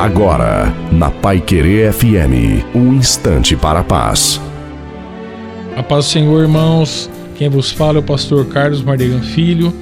Agora, 0.00 0.74
na 0.90 1.10
Pai 1.10 1.42
Querer 1.42 1.92
FM, 1.92 2.64
um 2.74 2.94
instante 2.94 3.54
para 3.54 3.80
a 3.80 3.84
paz. 3.84 4.40
A 5.76 5.82
paz 5.82 6.06
do 6.06 6.10
Senhor, 6.10 6.40
irmãos. 6.40 7.10
Quem 7.36 7.50
vos 7.50 7.70
fala 7.70 7.98
é 7.98 8.00
o 8.00 8.02
pastor 8.02 8.46
Carlos 8.46 8.82
Mardegan 8.82 9.20
Filho. 9.20 9.74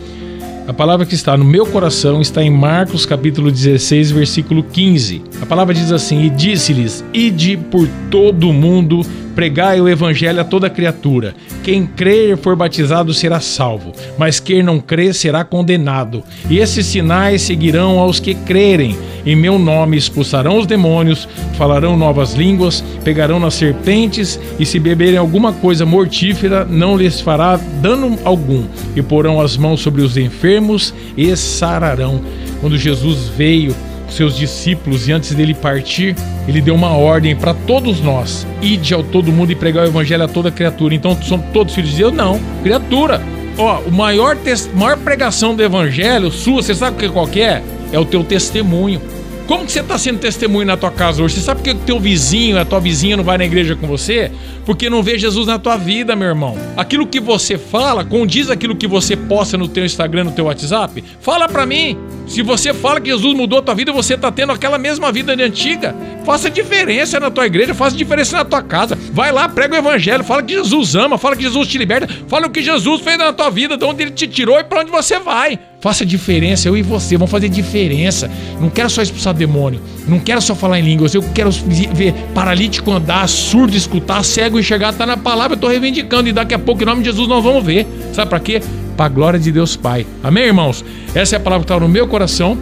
A 0.66 0.72
palavra 0.72 1.06
que 1.06 1.14
está 1.14 1.36
no 1.36 1.44
meu 1.44 1.64
coração 1.64 2.20
está 2.20 2.42
em 2.42 2.50
Marcos 2.50 3.06
capítulo 3.06 3.48
16, 3.48 4.10
versículo 4.10 4.64
15. 4.64 5.22
A 5.40 5.46
palavra 5.46 5.72
diz 5.72 5.92
assim: 5.92 6.24
E 6.24 6.30
disse-lhes: 6.30 7.04
Ide 7.14 7.56
por 7.56 7.88
todo 8.10 8.50
o 8.50 8.52
mundo, 8.52 9.06
pregai 9.36 9.80
o 9.80 9.88
evangelho 9.88 10.40
a 10.40 10.44
toda 10.44 10.68
criatura. 10.68 11.32
Quem 11.62 11.86
crer 11.86 12.36
for 12.36 12.56
batizado 12.56 13.14
será 13.14 13.38
salvo, 13.38 13.92
mas 14.18 14.40
quem 14.40 14.64
não 14.64 14.80
crer 14.80 15.14
será 15.14 15.44
condenado. 15.44 16.24
E 16.50 16.58
esses 16.58 16.86
sinais 16.86 17.42
seguirão 17.42 18.00
aos 18.00 18.18
que 18.18 18.34
crerem. 18.34 18.98
Em 19.26 19.36
meu 19.36 19.58
nome 19.58 19.96
expulsarão 19.96 20.58
os 20.58 20.66
demônios, 20.66 21.28
falarão 21.54 21.96
novas 21.96 22.34
línguas, 22.34 22.82
pegarão 23.04 23.38
nas 23.40 23.54
serpentes, 23.54 24.38
e 24.58 24.64
se 24.64 24.78
beberem 24.78 25.18
alguma 25.18 25.52
coisa 25.52 25.84
mortífera, 25.84 26.64
não 26.64 26.96
lhes 26.96 27.20
fará 27.20 27.56
dano 27.56 28.18
algum, 28.24 28.64
e 28.96 29.02
porão 29.02 29.40
as 29.40 29.56
mãos 29.56 29.80
sobre 29.80 30.02
os 30.02 30.16
enfermos 30.16 30.94
e 31.16 31.34
sararão. 31.36 32.20
Quando 32.60 32.76
Jesus 32.76 33.28
veio, 33.28 33.74
seus 34.08 34.36
discípulos 34.36 35.06
e 35.06 35.12
antes 35.12 35.34
dele 35.34 35.54
partir, 35.54 36.16
ele 36.46 36.60
deu 36.60 36.74
uma 36.74 36.92
ordem 36.92 37.36
para 37.36 37.54
todos 37.54 38.00
nós: 38.00 38.46
ide 38.62 38.94
ao 38.94 39.02
todo 39.02 39.32
mundo 39.32 39.52
e 39.52 39.54
pregar 39.54 39.84
o 39.84 39.88
evangelho 39.88 40.24
a 40.24 40.28
toda 40.28 40.50
criatura. 40.50 40.94
Então, 40.94 41.16
somos 41.22 41.46
todos 41.52 41.74
filhos 41.74 41.90
de 41.90 41.98
Deus? 41.98 42.12
Não, 42.12 42.40
criatura. 42.62 43.20
Ó, 43.56 43.80
o 43.80 43.92
maior, 43.92 44.36
maior 44.74 44.96
pregação 44.98 45.54
do 45.54 45.62
evangelho 45.62 46.30
sua, 46.30 46.62
você 46.62 46.74
sabe 46.74 46.96
o 46.96 47.00
que 47.00 47.08
qual 47.08 47.26
que 47.26 47.40
é? 47.40 47.62
É 47.92 47.98
o 47.98 48.04
teu 48.04 48.22
testemunho. 48.24 49.00
Como 49.46 49.64
que 49.64 49.72
você 49.72 49.80
está 49.80 49.96
sendo 49.96 50.18
testemunho 50.18 50.66
na 50.66 50.76
tua 50.76 50.90
casa 50.90 51.22
hoje? 51.22 51.36
Você 51.36 51.40
sabe 51.40 51.62
que 51.62 51.70
o 51.70 51.74
teu 51.74 51.98
vizinho, 51.98 52.58
a 52.58 52.66
tua 52.66 52.78
vizinha 52.78 53.16
não 53.16 53.24
vai 53.24 53.38
na 53.38 53.46
igreja 53.46 53.74
com 53.74 53.86
você? 53.86 54.30
Porque 54.66 54.90
não 54.90 55.02
vê 55.02 55.18
Jesus 55.18 55.46
na 55.46 55.58
tua 55.58 55.78
vida, 55.78 56.14
meu 56.14 56.28
irmão. 56.28 56.54
Aquilo 56.76 57.06
que 57.06 57.18
você 57.18 57.56
fala, 57.56 58.04
condiz 58.04 58.50
aquilo 58.50 58.76
que 58.76 58.86
você 58.86 59.16
posta 59.16 59.56
no 59.56 59.66
teu 59.66 59.86
Instagram, 59.86 60.24
no 60.24 60.32
teu 60.32 60.44
WhatsApp? 60.44 61.02
Fala 61.22 61.48
para 61.48 61.64
mim. 61.64 61.96
Se 62.28 62.42
você 62.42 62.74
fala 62.74 63.00
que 63.00 63.08
Jesus 63.08 63.34
mudou 63.34 63.58
a 63.58 63.62
tua 63.62 63.74
vida, 63.74 63.90
você 63.90 64.14
está 64.14 64.30
tendo 64.30 64.52
aquela 64.52 64.78
mesma 64.78 65.10
vida 65.10 65.34
de 65.34 65.42
antiga. 65.42 65.96
Faça 66.24 66.50
diferença 66.50 67.18
na 67.18 67.30
tua 67.30 67.46
igreja, 67.46 67.74
faça 67.74 67.96
diferença 67.96 68.36
na 68.36 68.44
tua 68.44 68.62
casa. 68.62 68.96
Vai 69.12 69.32
lá, 69.32 69.48
prega 69.48 69.74
o 69.74 69.78
evangelho, 69.78 70.22
fala 70.22 70.42
que 70.42 70.52
Jesus 70.52 70.94
ama, 70.94 71.16
fala 71.16 71.34
que 71.34 71.42
Jesus 71.42 71.66
te 71.66 71.78
liberta, 71.78 72.06
fala 72.28 72.46
o 72.46 72.50
que 72.50 72.62
Jesus 72.62 73.00
fez 73.00 73.16
na 73.16 73.32
tua 73.32 73.48
vida, 73.48 73.78
de 73.78 73.84
onde 73.84 74.02
ele 74.02 74.10
te 74.10 74.28
tirou 74.28 74.60
e 74.60 74.64
para 74.64 74.80
onde 74.80 74.90
você 74.90 75.18
vai. 75.18 75.58
Faça 75.80 76.04
diferença, 76.04 76.68
eu 76.68 76.76
e 76.76 76.82
você, 76.82 77.16
vamos 77.16 77.30
fazer 77.30 77.48
diferença. 77.48 78.30
Não 78.60 78.68
quero 78.68 78.90
só 78.90 79.00
expulsar 79.00 79.32
demônio, 79.32 79.80
não 80.06 80.20
quero 80.20 80.42
só 80.42 80.54
falar 80.54 80.78
em 80.80 80.82
línguas, 80.82 81.14
eu 81.14 81.22
quero 81.34 81.50
ver 81.50 82.12
paralítico 82.34 82.90
andar, 82.90 83.26
surdo 83.26 83.74
escutar, 83.74 84.22
cego 84.22 84.58
enxergar, 84.58 84.92
tá 84.92 85.06
na 85.06 85.16
palavra, 85.16 85.56
eu 85.56 85.60
tô 85.60 85.68
reivindicando 85.68 86.28
e 86.28 86.32
daqui 86.32 86.52
a 86.52 86.58
pouco, 86.58 86.82
em 86.82 86.86
nome 86.86 87.02
de 87.02 87.10
Jesus, 87.10 87.26
nós 87.26 87.42
vamos 87.42 87.64
ver. 87.64 87.86
Sabe 88.12 88.28
para 88.28 88.40
quê? 88.40 88.60
Para 88.98 89.06
a 89.06 89.10
glória 89.10 89.38
de 89.38 89.52
Deus 89.52 89.76
Pai. 89.76 90.04
Amém, 90.24 90.46
irmãos? 90.46 90.84
Essa 91.14 91.36
é 91.36 91.38
a 91.38 91.40
palavra 91.40 91.64
que 91.64 91.72
está 91.72 91.78
no 91.78 91.88
meu 91.88 92.08
coração 92.08 92.58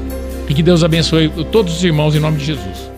e 0.46 0.52
que 0.52 0.62
Deus 0.62 0.84
abençoe 0.84 1.30
todos 1.50 1.78
os 1.78 1.82
irmãos 1.82 2.14
em 2.14 2.20
nome 2.20 2.36
de 2.36 2.44
Jesus. 2.44 2.95